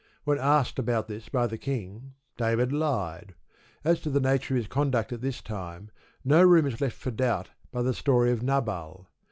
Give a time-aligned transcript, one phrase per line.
[0.23, 3.35] When asked about this by the king, David lied.
[3.83, 5.91] As to the nature of his conduct at this time,
[6.25, 9.09] no room is left for doubt by the story of Nabal.